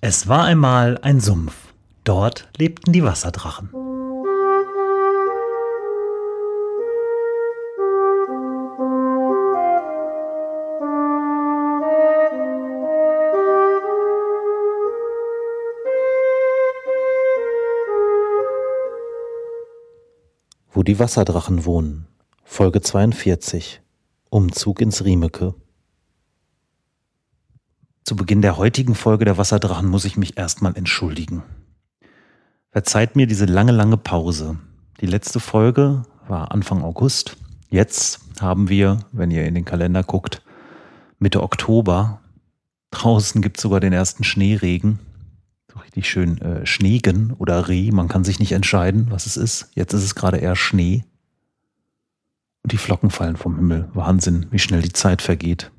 Es 0.00 0.28
war 0.28 0.44
einmal 0.44 0.96
ein 0.98 1.18
Sumpf. 1.18 1.74
Dort 2.04 2.48
lebten 2.56 2.92
die 2.92 3.02
Wasserdrachen. 3.02 3.70
Wo 20.70 20.84
die 20.84 21.00
Wasserdrachen 21.00 21.64
wohnen. 21.64 22.06
Folge 22.44 22.80
42. 22.80 23.82
Umzug 24.30 24.80
ins 24.80 25.04
Riemeke. 25.04 25.56
Zu 28.08 28.16
Beginn 28.16 28.40
der 28.40 28.56
heutigen 28.56 28.94
Folge 28.94 29.26
der 29.26 29.36
Wasserdrachen 29.36 29.86
muss 29.86 30.06
ich 30.06 30.16
mich 30.16 30.38
erstmal 30.38 30.74
entschuldigen. 30.78 31.42
Verzeiht 32.70 33.16
mir 33.16 33.26
diese 33.26 33.44
lange, 33.44 33.72
lange 33.72 33.98
Pause. 33.98 34.56
Die 35.02 35.06
letzte 35.06 35.40
Folge 35.40 36.04
war 36.26 36.50
Anfang 36.50 36.82
August. 36.82 37.36
Jetzt 37.68 38.20
haben 38.40 38.70
wir, 38.70 39.00
wenn 39.12 39.30
ihr 39.30 39.44
in 39.44 39.54
den 39.54 39.66
Kalender 39.66 40.02
guckt, 40.02 40.40
Mitte 41.18 41.42
Oktober. 41.42 42.22
Draußen 42.92 43.42
gibt 43.42 43.58
es 43.58 43.62
sogar 43.62 43.80
den 43.80 43.92
ersten 43.92 44.24
Schneeregen. 44.24 45.00
So 45.70 45.78
richtig 45.80 46.08
schön 46.08 46.40
äh, 46.40 46.64
Schneegen 46.64 47.34
oder 47.34 47.68
Reh. 47.68 47.90
Man 47.90 48.08
kann 48.08 48.24
sich 48.24 48.38
nicht 48.38 48.52
entscheiden, 48.52 49.08
was 49.10 49.26
es 49.26 49.36
ist. 49.36 49.68
Jetzt 49.74 49.92
ist 49.92 50.04
es 50.04 50.14
gerade 50.14 50.38
eher 50.38 50.56
Schnee. 50.56 51.04
Und 52.62 52.72
die 52.72 52.78
Flocken 52.78 53.10
fallen 53.10 53.36
vom 53.36 53.56
Himmel. 53.56 53.90
Wahnsinn, 53.92 54.46
wie 54.50 54.58
schnell 54.58 54.80
die 54.80 54.94
Zeit 54.94 55.20
vergeht. 55.20 55.70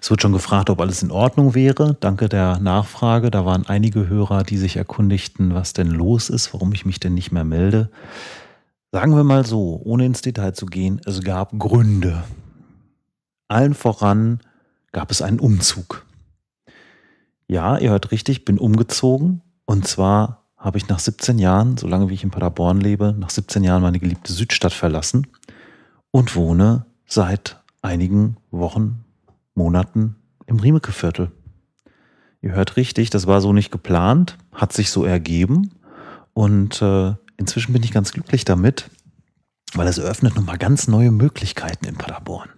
Es 0.00 0.10
wird 0.10 0.20
schon 0.20 0.32
gefragt, 0.32 0.70
ob 0.70 0.80
alles 0.80 1.02
in 1.02 1.10
Ordnung 1.10 1.54
wäre. 1.54 1.96
Danke 2.00 2.28
der 2.28 2.58
Nachfrage. 2.58 3.30
Da 3.30 3.44
waren 3.44 3.66
einige 3.66 4.08
Hörer, 4.08 4.42
die 4.42 4.58
sich 4.58 4.76
erkundigten, 4.76 5.54
was 5.54 5.72
denn 5.72 5.90
los 5.90 6.28
ist, 6.28 6.52
warum 6.52 6.72
ich 6.72 6.84
mich 6.84 7.00
denn 7.00 7.14
nicht 7.14 7.32
mehr 7.32 7.44
melde. 7.44 7.90
Sagen 8.92 9.16
wir 9.16 9.24
mal 9.24 9.44
so, 9.46 9.80
ohne 9.84 10.06
ins 10.06 10.22
Detail 10.22 10.52
zu 10.52 10.66
gehen, 10.66 11.00
es 11.04 11.22
gab 11.22 11.58
Gründe. 11.58 12.24
Allen 13.48 13.74
voran 13.74 14.40
gab 14.92 15.10
es 15.10 15.22
einen 15.22 15.40
Umzug. 15.40 16.06
Ja, 17.48 17.78
ihr 17.78 17.90
hört 17.90 18.10
richtig, 18.10 18.44
bin 18.44 18.58
umgezogen. 18.58 19.42
Und 19.66 19.86
zwar 19.86 20.44
habe 20.56 20.78
ich 20.78 20.88
nach 20.88 20.98
17 20.98 21.38
Jahren, 21.38 21.76
so 21.76 21.86
lange 21.86 22.08
wie 22.08 22.14
ich 22.14 22.24
in 22.24 22.30
Paderborn 22.30 22.80
lebe, 22.80 23.14
nach 23.18 23.30
17 23.30 23.64
Jahren 23.64 23.82
meine 23.82 23.98
geliebte 23.98 24.32
Südstadt 24.32 24.72
verlassen 24.72 25.26
und 26.10 26.36
wohne 26.36 26.86
seit 27.06 27.60
einigen 27.82 28.36
Wochen 28.50 29.03
Monaten 29.54 30.16
im 30.46 30.58
Riemeke-Viertel. 30.58 31.32
Ihr 32.42 32.52
hört 32.52 32.76
richtig, 32.76 33.10
das 33.10 33.26
war 33.26 33.40
so 33.40 33.52
nicht 33.52 33.70
geplant, 33.70 34.36
hat 34.52 34.72
sich 34.72 34.90
so 34.90 35.04
ergeben 35.04 35.72
und 36.34 36.82
äh, 36.82 37.14
inzwischen 37.38 37.72
bin 37.72 37.82
ich 37.82 37.92
ganz 37.92 38.12
glücklich 38.12 38.44
damit, 38.44 38.90
weil 39.74 39.88
es 39.88 39.98
eröffnet 39.98 40.36
nochmal 40.36 40.58
ganz 40.58 40.88
neue 40.88 41.10
Möglichkeiten 41.10 41.86
in 41.86 41.96
Paderborn. 41.96 42.50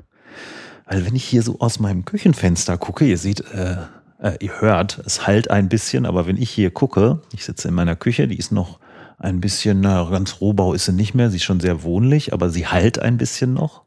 Weil 0.87 1.05
wenn 1.07 1.15
ich 1.15 1.25
hier 1.25 1.43
so 1.43 1.61
aus 1.61 1.79
meinem 1.79 2.05
Küchenfenster 2.05 2.79
gucke, 2.79 3.05
ihr 3.05 3.19
seht, 3.19 3.41
äh, 3.53 3.77
äh, 4.19 4.37
ihr 4.41 4.61
hört, 4.61 5.01
es 5.05 5.27
halt 5.27 5.51
ein 5.51 5.69
bisschen, 5.69 6.07
aber 6.07 6.27
wenn 6.27 6.37
ich 6.37 6.51
hier 6.51 6.71
gucke, 6.71 7.21
ich 7.33 7.45
sitze 7.45 7.69
in 7.69 7.75
meiner 7.75 7.97
Küche, 7.97 8.29
die 8.29 8.39
ist 8.39 8.53
noch 8.53 8.81
ein 9.19 9.41
bisschen, 9.41 9.81
na, 9.81 10.09
ganz 10.11 10.41
Rohbau 10.41 10.75
ist 10.75 10.87
sie 10.87 10.93
nicht 10.93 11.15
mehr, 11.15 11.31
sie 11.31 11.37
ist 11.37 11.45
schon 11.45 11.61
sehr 11.61 11.83
wohnlich, 11.83 12.33
aber 12.33 12.51
sie 12.51 12.67
halt 12.67 12.99
ein 12.99 13.17
bisschen 13.17 13.55
noch. 13.55 13.85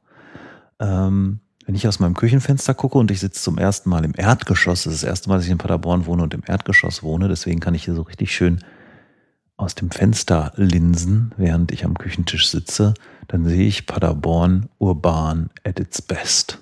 Ähm, 0.79 1.39
wenn 1.69 1.75
ich 1.75 1.87
aus 1.87 1.99
meinem 1.99 2.15
Küchenfenster 2.15 2.73
gucke 2.73 2.97
und 2.97 3.11
ich 3.11 3.19
sitze 3.19 3.43
zum 3.43 3.59
ersten 3.59 3.91
Mal 3.91 4.03
im 4.03 4.13
Erdgeschoss, 4.17 4.85
das 4.85 4.93
ist 4.93 5.03
das 5.03 5.07
erste 5.07 5.29
Mal, 5.29 5.35
dass 5.35 5.45
ich 5.45 5.51
in 5.51 5.59
Paderborn 5.59 6.07
wohne 6.07 6.23
und 6.23 6.33
im 6.33 6.41
Erdgeschoss 6.43 7.03
wohne, 7.03 7.27
deswegen 7.27 7.59
kann 7.59 7.75
ich 7.75 7.85
hier 7.85 7.93
so 7.93 8.01
richtig 8.01 8.33
schön 8.33 8.63
aus 9.55 9.75
dem 9.75 9.91
Fenster 9.91 10.51
linsen, 10.55 11.31
während 11.37 11.71
ich 11.71 11.85
am 11.85 11.95
Küchentisch 11.95 12.49
sitze, 12.49 12.95
dann 13.27 13.45
sehe 13.45 13.67
ich 13.67 13.85
Paderborn 13.85 14.67
urban 14.79 15.51
at 15.63 15.79
its 15.79 16.01
best. 16.01 16.57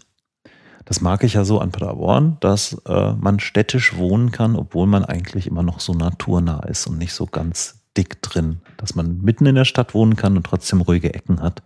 Das 0.84 1.00
mag 1.00 1.24
ich 1.24 1.36
ja 1.36 1.46
so 1.46 1.62
an 1.62 1.72
Paderborn, 1.72 2.36
dass 2.42 2.74
äh, 2.86 3.14
man 3.14 3.40
städtisch 3.40 3.96
wohnen 3.96 4.32
kann, 4.32 4.58
obwohl 4.58 4.88
man 4.88 5.06
eigentlich 5.06 5.48
immer 5.48 5.64
noch 5.64 5.80
so 5.80 5.94
naturnah 5.94 6.64
ist 6.64 6.86
und 6.86 6.98
nicht 6.98 7.14
so 7.14 7.28
ganz 7.28 7.80
dick 7.96 8.22
drin, 8.22 8.60
dass 8.76 8.94
man 8.94 9.22
mitten 9.22 9.46
in 9.46 9.56
der 9.56 9.64
Stadt 9.64 9.94
wohnen 9.94 10.18
kann 10.18 10.36
und 10.36 10.46
trotzdem 10.46 10.82
ruhige 10.82 11.14
Ecken 11.14 11.42
hat. 11.42 11.64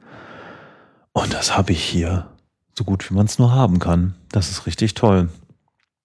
Und 1.11 1.33
das 1.33 1.57
habe 1.57 1.71
ich 1.71 1.83
hier 1.83 2.30
so 2.77 2.83
gut 2.83 3.09
wie 3.09 3.13
man 3.13 3.25
es 3.25 3.39
nur 3.39 3.51
haben 3.51 3.79
kann. 3.79 4.15
Das 4.29 4.49
ist 4.49 4.65
richtig 4.65 4.93
toll. 4.93 5.29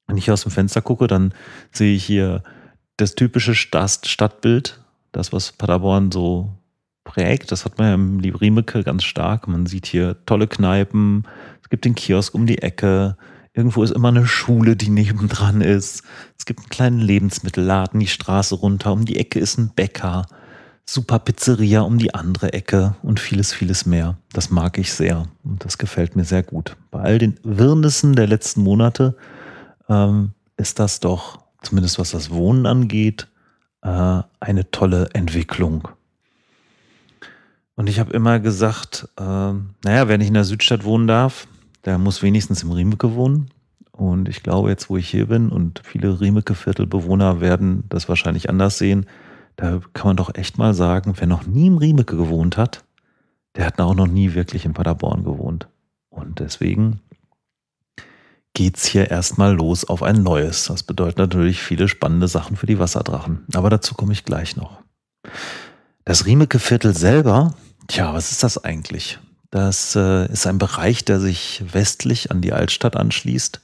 Wenn 0.07 0.17
ich 0.17 0.31
aus 0.31 0.43
dem 0.43 0.53
Fenster 0.53 0.83
gucke, 0.83 1.07
dann 1.07 1.33
sehe 1.73 1.95
ich 1.95 2.05
hier 2.05 2.43
das 2.97 3.15
typische 3.15 3.55
Stadtbild, 3.55 4.81
das, 5.13 5.33
was 5.33 5.53
Paderborn 5.53 6.13
so 6.13 6.51
prägt. 7.05 7.53
Das 7.53 7.65
hat 7.65 7.79
man 7.79 7.87
ja 7.89 7.95
im 7.95 8.21
Riemeke 8.21 8.83
ganz 8.85 9.05
stark. 9.05 9.49
Man 9.49 9.67
sieht 9.67 9.87
hier 9.87 10.17
tolle 10.27 10.47
Kneipen, 10.47 11.27
es 11.63 11.69
gibt 11.69 11.85
den 11.85 11.95
Kiosk 11.95 12.35
um 12.35 12.47
die 12.47 12.59
Ecke, 12.59 13.17
irgendwo 13.55 13.83
ist 13.83 13.91
immer 13.91 14.09
eine 14.09 14.27
Schule, 14.27 14.77
die 14.77 14.91
nebendran 14.91 15.63
ist. 15.63 16.03
Es 16.39 16.45
gibt 16.45 16.61
einen 16.61 16.69
kleinen 16.69 17.01
Lebensmittelladen 17.01 17.99
die 17.99 18.07
Straße 18.07 18.55
runter, 18.55 18.93
um 18.93 19.05
die 19.05 19.19
Ecke 19.19 19.41
ist 19.41 19.59
ein 19.59 19.71
Bäcker 19.75 20.27
super 20.89 21.19
Pizzeria 21.19 21.81
um 21.81 21.99
die 21.99 22.15
andere 22.15 22.53
Ecke 22.53 22.95
und 23.03 23.19
vieles, 23.21 23.53
vieles 23.53 23.87
mehr. 23.87 24.17
Das 24.33 24.51
mag 24.51 24.79
ich 24.79 24.93
sehr 24.93 25.27
und 25.43 25.65
das 25.65 25.79
gefällt 25.79 26.17
mir 26.17 26.25
sehr 26.25 26.43
gut. 26.43 26.77
Bei 26.91 27.01
all 27.01 27.19
den 27.19 27.39
Wirrnissen 27.43 28.15
der 28.15 28.29
letzten 28.29 28.63
Monate 28.63 29.17
ähm, 29.89 30.31
ist 30.57 30.79
das 30.79 31.01
doch, 31.01 31.41
zumindest 31.63 31.99
was 31.99 32.13
das 32.13 32.31
Wohnen 32.31 32.67
angeht, 32.67 33.27
äh, 33.83 34.23
eine 34.41 34.71
tolle 34.71 35.11
Entwicklung. 35.13 35.89
Und 37.75 37.89
ich 37.89 38.01
habe 38.01 38.13
immer 38.13 38.39
gesagt, 38.41 39.09
äh, 39.19 39.23
naja, 39.23 40.09
wer 40.09 40.19
nicht 40.19 40.29
in 40.29 40.35
der 40.35 40.45
Südstadt 40.45 40.85
wohnen 40.85 41.07
darf, 41.07 41.47
der 41.85 41.99
muss 41.99 42.23
wenigstens 42.23 42.63
im 42.63 42.71
Riemeke 42.71 43.15
wohnen. 43.15 43.51
Und 43.93 44.29
ich 44.29 44.43
glaube, 44.43 44.71
jetzt 44.71 44.89
wo 44.89 44.97
ich 44.97 45.09
hier 45.09 45.27
bin 45.27 45.51
und 45.51 45.81
viele 45.85 46.21
Riemeke-Viertelbewohner 46.21 47.41
werden 47.41 47.85
das 47.89 48.09
wahrscheinlich 48.09 48.49
anders 48.49 48.79
sehen, 48.79 49.07
da 49.57 49.81
kann 49.95 50.09
man 50.09 50.17
doch 50.17 50.35
echt 50.35 50.59
mal 50.59 50.75
sagen, 50.75 51.15
wer 51.17 51.27
noch 51.27 51.47
nie 51.47 51.67
im 51.67 51.79
Riemeke 51.79 52.17
gewohnt 52.17 52.57
hat, 52.57 52.85
der 53.57 53.67
hat 53.67 53.81
auch 53.81 53.95
noch 53.95 54.07
nie 54.07 54.35
wirklich 54.35 54.65
in 54.65 54.75
Paderborn 54.75 55.25
gewohnt. 55.25 55.69
Und 56.11 56.41
deswegen 56.41 57.01
geht's 58.53 58.87
hier 58.87 59.11
erstmal 59.11 59.55
los 59.55 59.85
auf 59.85 60.03
ein 60.03 60.23
neues. 60.23 60.67
Das 60.67 60.83
bedeutet 60.83 61.19
natürlich 61.19 61.63
viele 61.63 61.89
spannende 61.89 62.29
Sachen 62.29 62.57
für 62.57 62.67
die 62.67 62.79
Wasserdrachen. 62.79 63.45
Aber 63.55 63.71
dazu 63.71 63.95
komme 63.95 64.13
ich 64.13 64.25
gleich 64.25 64.57
noch. 64.57 64.83
Das 66.05 66.27
Riemeke-Viertel 66.27 66.95
selber, 66.97 67.55
tja, 67.89 68.15
was 68.15 68.33
ist 68.33 68.43
das 68.43 68.63
eigentlich? 68.63 69.19
Das 69.51 69.97
äh, 69.97 70.31
ist 70.31 70.47
ein 70.47 70.59
Bereich, 70.59 71.05
der 71.05 71.21
sich 71.21 71.65
westlich 71.73 72.31
an 72.31 72.41
die 72.41 72.53
Altstadt 72.53 72.97
anschließt, 72.97 73.61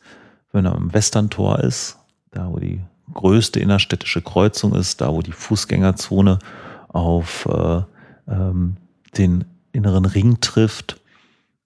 wenn 0.53 0.65
er 0.65 0.75
am 0.75 0.93
Westerntor 0.93 1.61
ist, 1.61 1.99
da 2.31 2.49
wo 2.51 2.59
die 2.59 2.83
größte 3.12 3.61
innerstädtische 3.61 4.23
Kreuzung 4.23 4.75
ist, 4.75 5.00
da 5.00 5.12
wo 5.12 5.23
die 5.23 5.33
Fußgängerzone 5.33 6.39
auf 6.89 7.47
äh, 7.47 7.83
ähm, 8.28 8.77
den 9.17 9.45
inneren 9.73 10.05
Ring 10.05 10.41
trifft. 10.41 11.00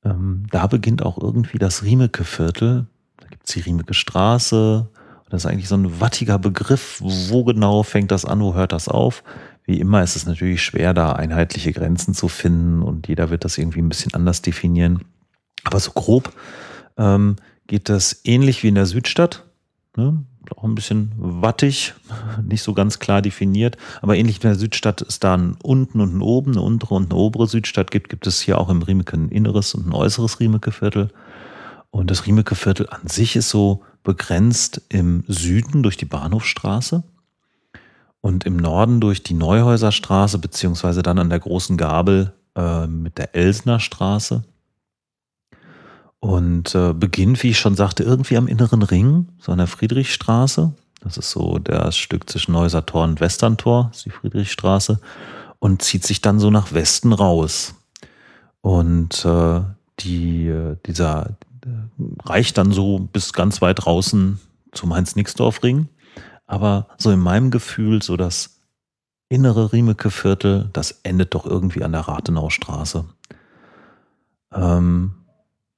Ähm, 0.05 0.47
da 0.51 0.67
beginnt 0.67 1.03
auch 1.03 1.19
irgendwie 1.19 1.59
das 1.59 1.83
Riemeke-Viertel. 1.83 2.87
Da 3.19 3.27
gibt 3.29 3.47
es 3.47 3.55
die 3.55 3.61
Riemeke 3.61 3.95
Straße. 3.95 4.89
Das 5.29 5.45
ist 5.45 5.51
eigentlich 5.51 5.69
so 5.69 5.77
ein 5.77 6.01
wattiger 6.01 6.39
Begriff. 6.39 7.01
Wo 7.01 7.45
genau 7.45 7.83
fängt 7.83 8.11
das 8.11 8.25
an, 8.25 8.41
wo 8.41 8.55
hört 8.55 8.73
das 8.73 8.89
auf? 8.89 9.25
Wie 9.65 9.81
immer 9.81 10.03
ist 10.03 10.15
es 10.15 10.27
natürlich 10.27 10.63
schwer, 10.63 10.95
da 10.95 11.13
einheitliche 11.13 11.73
Grenzen 11.73 12.15
zu 12.15 12.29
finden 12.29 12.83
und 12.83 13.09
jeder 13.09 13.31
wird 13.31 13.45
das 13.45 13.59
irgendwie 13.59 13.81
ein 13.81 13.89
bisschen 13.89 14.15
anders 14.15 14.41
definieren. 14.41 15.05
Aber 15.65 15.81
so 15.81 15.91
grob 15.91 16.33
ähm, 16.97 17.35
geht 17.67 17.89
das 17.89 18.21
ähnlich 18.23 18.63
wie 18.63 18.69
in 18.69 18.77
der 18.77 18.87
Südstadt. 18.87 19.45
Ne? 19.97 20.23
Auch 20.53 20.65
ein 20.65 20.75
bisschen 20.75 21.13
wattig, 21.17 21.95
nicht 22.43 22.63
so 22.63 22.75
ganz 22.75 22.99
klar 22.99 23.23
definiert. 23.23 23.77
Aber 24.03 24.17
ähnlich 24.17 24.43
wie 24.43 24.47
in 24.47 24.53
der 24.53 24.59
Südstadt 24.59 25.03
es 25.03 25.19
da 25.19 25.35
ein 25.35 25.57
unten 25.63 26.01
und 26.01 26.17
ein 26.17 26.23
oben, 26.23 26.53
eine 26.53 26.63
untere 26.63 26.95
und 26.95 27.11
eine 27.11 27.21
obere 27.21 27.47
Südstadt 27.47 27.91
gibt, 27.91 28.09
gibt 28.09 28.27
es 28.27 28.41
hier 28.41 28.59
auch 28.59 28.69
im 28.69 28.83
Riemeke 28.83 29.17
ein 29.17 29.29
inneres 29.29 29.75
und 29.75 29.87
ein 29.87 29.93
äußeres 29.93 30.41
Riemeke-Viertel. 30.41 31.11
Und 31.91 32.11
das 32.11 32.27
Riemeke-Viertel 32.27 32.89
an 32.91 33.07
sich 33.07 33.37
ist 33.37 33.51
so 33.51 33.83
begrenzt 34.03 34.83
im 34.89 35.25
Süden 35.27 35.83
durch 35.83 35.97
die 35.97 36.05
Bahnhofstraße 36.05 37.03
und 38.21 38.45
im 38.45 38.57
Norden 38.57 39.01
durch 39.01 39.23
die 39.23 39.35
Neuhäuserstraße, 39.35 40.39
beziehungsweise 40.39 41.03
dann 41.03 41.19
an 41.19 41.31
der 41.31 41.39
großen 41.39 41.77
Gabel 41.77 42.33
äh, 42.57 42.87
mit 42.87 43.19
der 43.19 43.35
Elsner 43.35 43.81
Straße. 43.81 44.45
Und 46.21 46.75
äh, 46.75 46.93
beginnt, 46.93 47.43
wie 47.43 47.51
ich 47.51 47.59
schon 47.59 47.75
sagte, 47.75 48.03
irgendwie 48.03 48.37
am 48.37 48.49
inneren 48.49 48.83
Ring, 48.83 49.29
so 49.39 49.53
an 49.53 49.59
der 49.59 49.67
Friedrichstraße. 49.67 50.73
Das 51.01 51.19
ist 51.19 51.31
so 51.31 51.59
das 51.59 51.97
Stück 51.97 52.29
zwischen 52.29 52.53
Neuser 52.53 52.85
Tor 52.85 53.05
und 53.05 53.21
Westerntor, 53.21 53.91
ist 53.93 54.07
die 54.07 54.11
Friedrichstraße. 54.11 55.01
Und 55.59 55.83
zieht 55.83 56.05
sich 56.05 56.21
dann 56.21 56.39
so 56.39 56.51
nach 56.51 56.73
Westen 56.73 57.13
raus. 57.13 57.75
Und 58.61 59.25
äh, 59.25 59.61
die, 60.01 60.53
dieser 60.87 61.37
äh, 61.65 61.69
reicht 62.25 62.59
dann 62.59 62.73
so 62.73 62.99
bis 62.99 63.33
ganz 63.33 63.63
weit 63.63 63.85
draußen 63.85 64.41
zum 64.73 64.95
Heinz-Nixdorf-Ring. 64.95 65.89
Aber 66.47 66.89
so 66.99 67.11
in 67.11 67.21
meinem 67.21 67.51
Gefühl, 67.51 68.03
so 68.03 68.17
das 68.17 68.61
innere 69.29 69.73
Riemeke-Viertel, 69.73 70.71
das 70.73 71.01
endet 71.03 71.35
doch 71.35 71.47
irgendwie 71.47 71.83
an 71.83 71.93
der 71.93 72.03
Rathenaustraße. 72.03 73.05
Ähm, 74.53 75.15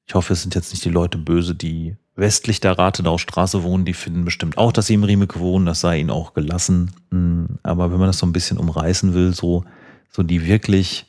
ich 0.08 0.14
hoffe, 0.14 0.32
es 0.32 0.40
sind 0.40 0.54
jetzt 0.54 0.72
nicht 0.72 0.84
die 0.86 0.90
Leute 0.90 1.18
böse, 1.18 1.54
die 1.54 1.96
westlich 2.16 2.60
der 2.60 2.78
Rathenaustraße 2.78 3.62
wohnen. 3.62 3.84
Die 3.84 3.92
finden 3.92 4.24
bestimmt 4.24 4.56
auch, 4.56 4.72
dass 4.72 4.86
sie 4.86 4.94
im 4.94 5.04
Riemeke 5.04 5.38
wohnen. 5.38 5.66
Das 5.66 5.82
sei 5.82 5.98
ihnen 5.98 6.08
auch 6.08 6.32
gelassen. 6.32 6.92
Hm, 7.10 7.58
aber 7.62 7.92
wenn 7.92 7.98
man 7.98 8.08
das 8.08 8.18
so 8.18 8.24
ein 8.24 8.32
bisschen 8.32 8.56
umreißen 8.56 9.12
will, 9.12 9.34
so, 9.34 9.64
so 10.10 10.22
die 10.22 10.46
wirklich 10.46 11.04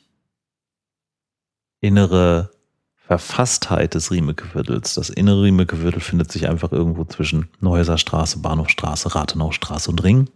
innere 1.80 2.50
Verfasstheit 2.94 3.94
des 3.94 4.10
Riemeke-Viertels. 4.10 4.94
Das 4.94 5.08
innere 5.08 5.44
Riemeke-Viertel 5.44 6.00
findet 6.00 6.30
sich 6.30 6.46
einfach 6.46 6.70
irgendwo 6.70 7.06
zwischen 7.06 7.48
Neuser 7.58 7.96
Straße, 7.96 8.40
Bahnhofstraße, 8.40 9.14
Rathenaustraße 9.14 9.90
und 9.90 10.04
Ring. 10.04 10.28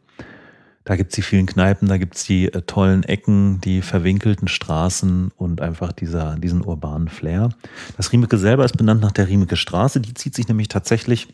Da 0.84 0.96
gibt's 0.96 1.14
die 1.14 1.22
vielen 1.22 1.46
Kneipen, 1.46 1.88
da 1.88 1.96
gibt's 1.96 2.24
die 2.24 2.52
äh, 2.52 2.62
tollen 2.62 3.04
Ecken, 3.04 3.60
die 3.60 3.80
verwinkelten 3.82 4.48
Straßen 4.48 5.30
und 5.36 5.60
einfach 5.60 5.92
dieser, 5.92 6.36
diesen 6.36 6.62
urbanen 6.62 7.08
Flair. 7.08 7.50
Das 7.96 8.12
Riemeke 8.12 8.36
selber 8.38 8.64
ist 8.64 8.76
benannt 8.76 9.00
nach 9.00 9.12
der 9.12 9.28
Riemeke 9.28 9.56
Straße. 9.56 10.00
Die 10.00 10.14
zieht 10.14 10.34
sich 10.34 10.48
nämlich 10.48 10.68
tatsächlich 10.68 11.28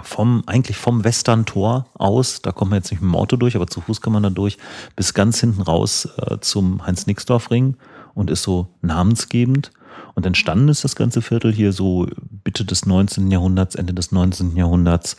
vom, 0.00 0.44
eigentlich 0.46 0.76
vom 0.76 1.04
Western-Tor 1.04 1.86
aus, 1.94 2.42
da 2.42 2.52
kommt 2.52 2.70
man 2.70 2.78
jetzt 2.78 2.90
nicht 2.90 3.00
mit 3.00 3.10
dem 3.10 3.16
Auto 3.16 3.36
durch, 3.36 3.56
aber 3.56 3.66
zu 3.66 3.80
Fuß 3.80 4.00
kann 4.00 4.12
man 4.12 4.22
da 4.22 4.30
durch, 4.30 4.58
bis 4.94 5.14
ganz 5.14 5.40
hinten 5.40 5.62
raus 5.62 6.08
äh, 6.18 6.38
zum 6.40 6.86
Heinz-Nixdorf-Ring 6.86 7.76
und 8.14 8.30
ist 8.30 8.42
so 8.42 8.68
namensgebend. 8.82 9.72
Und 10.14 10.26
entstanden 10.26 10.68
ist 10.68 10.84
das 10.84 10.96
ganze 10.96 11.22
Viertel 11.22 11.52
hier 11.52 11.72
so 11.72 12.06
Mitte 12.44 12.64
des 12.64 12.86
19. 12.86 13.30
Jahrhunderts, 13.30 13.74
Ende 13.74 13.94
des 13.94 14.12
19. 14.12 14.56
Jahrhunderts. 14.56 15.16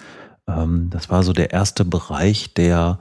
Ähm, 0.47 0.89
das 0.91 1.09
war 1.09 1.23
so 1.23 1.33
der 1.33 1.51
erste 1.51 1.83
Bereich, 1.83 2.53
der 2.53 2.99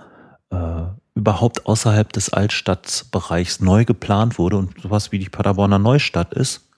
überhaupt 1.27 1.67
außerhalb 1.67 2.13
des 2.13 2.33
Altstadtbereichs 2.33 3.59
neu 3.59 3.85
geplant 3.85 4.39
wurde 4.39 4.59
und 4.59 4.81
sowas 4.81 5.11
wie 5.11 5.19
die 5.19 5.29
Paderborner 5.29 5.81
Neustadt 5.81 6.33
ist. 6.33 6.69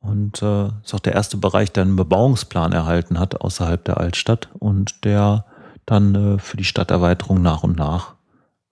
Und 0.00 0.40
äh, 0.40 0.68
ist 0.84 0.94
auch 0.94 1.00
der 1.00 1.14
erste 1.14 1.36
Bereich, 1.36 1.72
der 1.72 1.82
einen 1.82 1.96
Bebauungsplan 1.96 2.70
erhalten 2.70 3.18
hat 3.18 3.40
außerhalb 3.40 3.84
der 3.84 3.98
Altstadt 3.98 4.48
und 4.56 5.04
der 5.04 5.46
dann 5.84 6.14
äh, 6.14 6.38
für 6.38 6.56
die 6.56 6.64
Stadterweiterung 6.64 7.42
nach 7.42 7.64
und 7.64 7.76
nach 7.76 8.14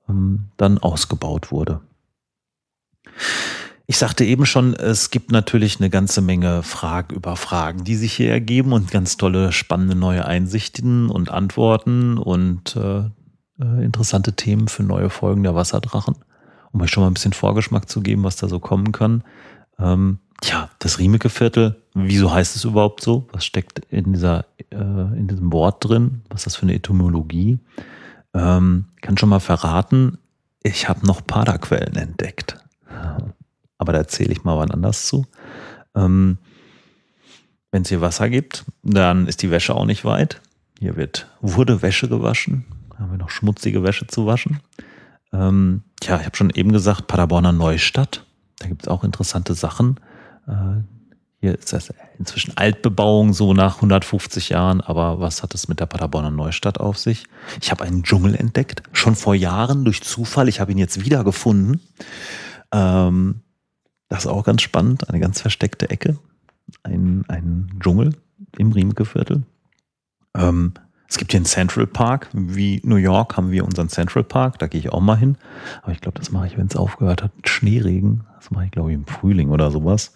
ähm, 0.09 0.47
dann 0.57 0.79
ausgebaut 0.79 1.51
wurde. 1.51 1.81
Ich 3.89 3.99
sagte 3.99 4.25
eben 4.25 4.47
schon, 4.47 4.75
es 4.75 5.11
gibt 5.11 5.33
natürlich 5.33 5.81
eine 5.81 5.91
ganze 5.91 6.21
Menge 6.21 6.63
Fragen 6.63 7.17
über 7.17 7.35
Fragen, 7.35 7.83
die 7.83 7.97
sich 7.97 8.13
hier 8.13 8.31
ergeben 8.31 8.73
und 8.73 8.93
ganz 8.93 9.17
tolle, 9.17 9.51
spannende 9.51 9.97
neue 9.97 10.25
Einsichten 10.25 11.11
und 11.11 11.31
Antworten 11.31 12.17
und 12.17 12.77
äh, 12.77 13.11
äh, 13.61 13.85
interessante 13.85 14.35
Themen 14.35 14.69
für 14.69 14.83
neue 14.83 15.11
Folgen 15.11 15.43
der 15.43 15.55
Wasserdrachen, 15.55 16.17
um 16.73 16.81
euch 16.81 16.91
schon 16.91 17.03
mal 17.03 17.11
ein 17.11 17.15
bisschen 17.15 17.33
Vorgeschmack 17.33 17.89
zu 17.89 18.01
geben, 18.01 18.25
was 18.25 18.37
da 18.37 18.49
so 18.49 18.59
kommen 18.59 18.93
kann. 18.93 19.25
Ähm, 19.79 20.19
tja, 20.41 20.71
das 20.79 20.99
Riemeke-Viertel, 20.99 21.81
wieso 21.95 22.33
heißt 22.33 22.57
es 22.57 22.65
überhaupt 22.65 23.03
so? 23.03 23.29
Was 23.33 23.45
steckt 23.45 23.81
in, 23.91 24.13
dieser, 24.13 24.47
äh, 24.71 24.77
in 24.77 25.29
diesem 25.29 25.53
Wort 25.53 25.85
drin? 25.85 26.23
Was 26.29 26.41
ist 26.41 26.47
das 26.47 26.57
für 26.57 26.63
eine 26.63 26.75
Etymologie? 26.75 27.59
Ähm, 28.35 28.87
kann 29.01 29.19
schon 29.19 29.29
mal 29.29 29.41
verraten, 29.41 30.19
ich 30.63 30.89
habe 30.89 31.07
noch 31.07 31.27
Paderquellen 31.27 31.97
entdeckt 31.97 32.59
aber 33.81 33.95
da 33.95 33.99
erzähle 33.99 34.33
ich 34.33 34.45
mal 34.45 34.59
wann 34.59 34.71
anders 34.71 35.07
zu. 35.07 35.25
Ähm, 35.95 36.37
Wenn 37.73 37.83
es 37.83 37.89
hier 37.89 38.03
Wasser 38.03 38.29
gibt, 38.29 38.67
dann 38.83 39.27
ist 39.27 39.41
die 39.41 39.51
Wäsche 39.51 39.75
auch 39.75 39.87
nicht 39.87 40.05
weit. 40.05 40.43
Hier 40.79 40.97
wird, 40.97 41.29
wurde 41.41 41.81
Wäsche 41.81 42.07
gewaschen. 42.07 42.67
Haben 43.01 43.13
wir 43.13 43.19
noch 43.19 43.31
schmutzige 43.31 43.83
Wäsche 43.83 44.07
zu 44.07 44.27
waschen. 44.27 44.61
Ähm, 45.33 45.83
tja, 46.01 46.19
ich 46.19 46.27
habe 46.27 46.37
schon 46.37 46.51
eben 46.51 46.71
gesagt, 46.71 47.07
Paderborner 47.07 47.53
Neustadt. 47.53 48.27
Da 48.59 48.69
gibt 48.69 48.83
es 48.83 48.89
auch 48.89 49.05
interessante 49.05 49.55
Sachen. 49.55 49.99
Äh, 50.47 50.83
hier 51.41 51.59
ist 51.59 51.73
das 51.73 51.95
inzwischen 52.19 52.59
Altbebauung 52.59 53.33
so 53.33 53.55
nach 53.55 53.77
150 53.77 54.51
Jahren, 54.51 54.83
aber 54.83 55.21
was 55.21 55.43
hat 55.43 55.55
es 55.55 55.69
mit 55.69 55.81
der 55.81 55.87
Paderborner 55.87 56.31
Neustadt 56.31 56.79
auf 56.79 56.99
sich? 56.99 57.25
Ich 57.63 57.71
habe 57.71 57.85
einen 57.85 58.03
Dschungel 58.03 58.35
entdeckt, 58.35 58.83
schon 58.93 59.17
vor 59.17 59.35
Jahren 59.35 59.87
durch 59.87 60.03
Zufall. 60.03 60.51
Ich 60.51 60.61
habe 60.61 60.73
ihn 60.73 60.79
jetzt 60.79 61.03
wiedergefunden. 61.03 61.81
Ähm, 62.73 63.41
das 64.09 64.25
ist 64.25 64.27
auch 64.27 64.45
ganz 64.45 64.61
spannend, 64.61 65.09
eine 65.09 65.21
ganz 65.21 65.41
versteckte 65.41 65.89
Ecke, 65.89 66.19
ein, 66.83 67.25
ein 67.29 67.79
Dschungel 67.81 68.15
im 68.59 68.73
Riemke-Viertel. 68.73 69.45
Ähm, 70.35 70.75
es 71.11 71.19
gibt 71.19 71.33
hier 71.33 71.39
einen 71.39 71.45
Central 71.45 71.89
Park, 71.89 72.29
wie 72.33 72.81
New 72.85 72.95
York 72.95 73.37
haben 73.37 73.51
wir 73.51 73.65
unseren 73.65 73.89
Central 73.89 74.23
Park, 74.23 74.61
da 74.61 74.69
gehe 74.69 74.79
ich 74.79 74.93
auch 74.93 75.01
mal 75.01 75.17
hin. 75.17 75.37
Aber 75.83 75.91
ich 75.91 76.01
glaube, 76.01 76.17
das 76.17 76.31
mache 76.31 76.47
ich, 76.47 76.57
wenn 76.57 76.69
es 76.69 76.77
aufgehört 76.77 77.25
hat, 77.25 77.35
mit 77.35 77.49
Schneeregen. 77.49 78.23
Das 78.37 78.53
mache 78.53 78.67
ich, 78.67 78.71
glaube 78.71 78.91
ich, 78.91 78.95
im 78.95 79.07
Frühling 79.07 79.51
oder 79.51 79.73
sowas. 79.73 80.15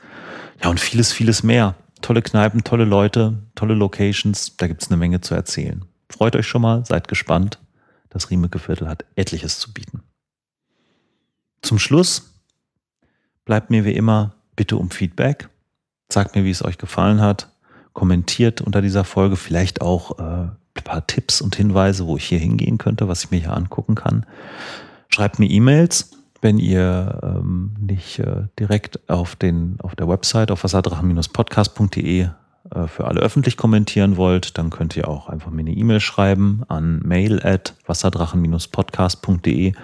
Ja, 0.62 0.70
und 0.70 0.79
vieles, 0.79 1.12
vieles 1.12 1.43
mehr. 1.43 1.75
Tolle 2.00 2.23
Kneipen, 2.23 2.62
tolle 2.62 2.85
Leute, 2.85 3.43
tolle 3.56 3.75
Locations, 3.75 4.56
da 4.56 4.69
gibt 4.69 4.82
es 4.82 4.88
eine 4.88 4.96
Menge 4.96 5.20
zu 5.20 5.35
erzählen. 5.35 5.85
Freut 6.08 6.37
euch 6.37 6.46
schon 6.46 6.62
mal, 6.62 6.87
seid 6.87 7.08
gespannt. 7.08 7.58
Das 8.08 8.31
Riemeke 8.31 8.61
Viertel 8.61 8.88
hat 8.88 9.05
etliches 9.17 9.58
zu 9.58 9.73
bieten. 9.73 10.05
Zum 11.61 11.81
Schluss 11.81 12.40
bleibt 13.44 13.69
mir 13.69 13.85
wie 13.85 13.94
immer 13.94 14.37
bitte 14.55 14.76
um 14.76 14.90
Feedback. 14.90 15.49
Sagt 16.08 16.37
mir, 16.37 16.44
wie 16.44 16.50
es 16.50 16.64
euch 16.64 16.79
gefallen 16.79 17.20
hat. 17.20 17.49
Kommentiert 17.94 18.61
unter 18.61 18.81
dieser 18.81 19.02
Folge 19.02 19.35
vielleicht 19.35 19.81
auch 19.81 20.19
äh, 20.20 20.50
paar 20.82 21.06
Tipps 21.06 21.41
und 21.41 21.56
Hinweise, 21.56 22.06
wo 22.06 22.17
ich 22.17 22.25
hier 22.25 22.38
hingehen 22.38 22.79
könnte, 22.79 23.09
was 23.09 23.25
ich 23.25 23.31
mir 23.31 23.41
hier 23.41 23.56
angucken 23.56 23.94
kann. 23.94 24.26
Schreibt 25.09 25.38
mir 25.38 25.49
E-Mails, 25.49 26.11
wenn 26.41 26.59
ihr 26.59 27.21
ähm, 27.23 27.75
nicht 27.81 28.19
äh, 28.19 28.49
direkt 28.59 29.09
auf, 29.09 29.37
den, 29.37 29.79
auf 29.81 29.94
der 29.94 30.09
Website 30.09 30.50
auf 30.50 30.65
wasserdrachen-podcast.de 30.65 32.29
äh, 32.75 32.87
für 32.87 33.06
alle 33.06 33.21
öffentlich 33.21 33.56
kommentieren 33.56 34.17
wollt, 34.17 34.59
dann 34.59 34.71
könnt 34.71 34.97
ihr 34.97 35.09
auch 35.09 35.29
einfach 35.29 35.50
mir 35.50 35.61
eine 35.61 35.73
E-Mail 35.73 36.00
schreiben 36.00 36.62
an 36.69 37.00
mail 37.05 37.41
at 37.44 37.75
wasserdrachen-podcast.de 37.87 39.75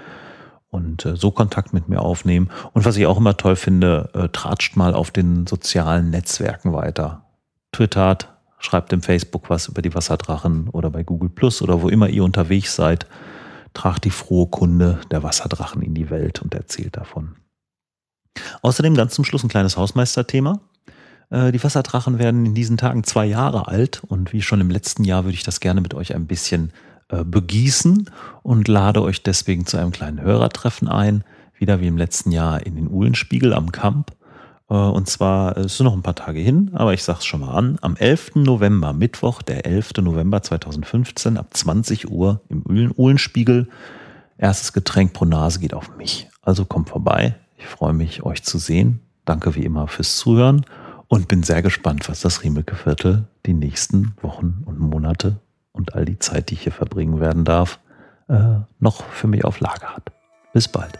und 0.70 1.04
äh, 1.04 1.16
so 1.16 1.30
Kontakt 1.30 1.72
mit 1.72 1.88
mir 1.88 2.00
aufnehmen. 2.00 2.50
Und 2.72 2.84
was 2.84 2.96
ich 2.96 3.06
auch 3.06 3.18
immer 3.18 3.36
toll 3.36 3.56
finde, 3.56 4.10
äh, 4.14 4.28
tratscht 4.28 4.76
mal 4.76 4.94
auf 4.94 5.10
den 5.10 5.46
sozialen 5.46 6.10
Netzwerken 6.10 6.72
weiter. 6.72 7.24
Twittert, 7.72 8.28
schreibt 8.60 8.92
im 8.92 9.02
Facebook 9.02 9.50
was 9.50 9.66
über 9.68 9.82
die 9.82 9.94
Wasserdrachen 9.94 10.68
oder 10.68 10.90
bei 10.90 11.02
Google 11.02 11.30
Plus 11.30 11.62
oder 11.62 11.82
wo 11.82 11.88
immer 11.88 12.08
ihr 12.08 12.22
unterwegs 12.22 12.76
seid. 12.76 13.06
Tragt 13.74 14.04
die 14.04 14.10
frohe 14.10 14.46
Kunde 14.46 15.00
der 15.10 15.22
Wasserdrachen 15.22 15.82
in 15.82 15.94
die 15.94 16.10
Welt 16.10 16.42
und 16.42 16.54
erzählt 16.54 16.96
davon. 16.96 17.36
Außerdem 18.62 18.94
ganz 18.94 19.14
zum 19.14 19.24
Schluss 19.24 19.42
ein 19.42 19.48
kleines 19.48 19.76
Hausmeisterthema. 19.76 20.60
Äh, 21.30 21.52
die 21.52 21.62
Wasserdrachen 21.62 22.18
werden 22.18 22.46
in 22.46 22.54
diesen 22.54 22.76
Tagen 22.76 23.04
zwei 23.04 23.26
Jahre 23.26 23.68
alt 23.68 24.02
und 24.06 24.32
wie 24.32 24.42
schon 24.42 24.60
im 24.60 24.70
letzten 24.70 25.04
Jahr 25.04 25.24
würde 25.24 25.34
ich 25.34 25.42
das 25.42 25.60
gerne 25.60 25.80
mit 25.80 25.94
euch 25.94 26.14
ein 26.14 26.26
bisschen 26.26 26.72
äh, 27.08 27.24
begießen 27.24 28.10
und 28.42 28.68
lade 28.68 29.02
euch 29.02 29.22
deswegen 29.22 29.66
zu 29.66 29.76
einem 29.76 29.92
kleinen 29.92 30.20
Hörertreffen 30.20 30.88
ein, 30.88 31.24
wieder 31.56 31.80
wie 31.80 31.86
im 31.86 31.98
letzten 31.98 32.30
Jahr 32.30 32.64
in 32.64 32.76
den 32.76 32.90
Uhlenspiegel 32.90 33.52
am 33.52 33.72
Kamp. 33.72 34.12
Äh, 34.70 34.74
und 34.74 35.08
zwar, 35.08 35.56
es 35.58 35.74
ist 35.74 35.80
noch 35.80 35.92
ein 35.92 36.02
paar 36.02 36.14
Tage 36.14 36.40
hin, 36.40 36.70
aber 36.72 36.94
ich 36.94 37.02
sage 37.02 37.18
es 37.18 37.26
schon 37.26 37.40
mal 37.40 37.52
an, 37.52 37.78
am 37.82 37.96
11. 37.96 38.36
November, 38.36 38.92
Mittwoch, 38.92 39.42
der 39.42 39.66
11. 39.66 39.94
November 40.00 40.42
2015, 40.42 41.36
ab 41.36 41.48
20 41.50 42.10
Uhr 42.10 42.40
im 42.48 42.92
Uhlenspiegel. 42.96 43.68
Erstes 44.38 44.72
Getränk 44.72 45.12
pro 45.12 45.26
Nase 45.26 45.58
geht 45.58 45.74
auf 45.74 45.96
mich. 45.96 46.28
Also 46.40 46.64
kommt 46.64 46.88
vorbei. 46.88 47.34
Ich 47.58 47.66
freue 47.66 47.92
mich, 47.92 48.22
euch 48.22 48.42
zu 48.42 48.56
sehen. 48.56 49.00
Danke 49.26 49.54
wie 49.54 49.64
immer 49.64 49.86
fürs 49.86 50.16
Zuhören 50.16 50.64
und 51.08 51.28
bin 51.28 51.42
sehr 51.42 51.60
gespannt, 51.60 52.08
was 52.08 52.20
das 52.20 52.42
Riemeke-Viertel 52.42 53.26
die 53.44 53.52
nächsten 53.52 54.14
Wochen 54.22 54.62
und 54.64 54.78
Monate 54.78 55.40
und 55.72 55.94
all 55.94 56.04
die 56.04 56.18
Zeit, 56.18 56.48
die 56.48 56.54
ich 56.54 56.62
hier 56.62 56.72
verbringen 56.72 57.20
werden 57.20 57.44
darf, 57.44 57.80
äh, 58.28 58.60
noch 58.78 59.04
für 59.04 59.26
mich 59.26 59.44
auf 59.44 59.60
Lager 59.60 59.94
hat. 59.94 60.10
Bis 60.52 60.68
bald. 60.68 60.98